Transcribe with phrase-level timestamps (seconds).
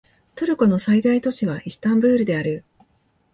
[0.33, 2.65] トルコの最大都市はイスタンブールである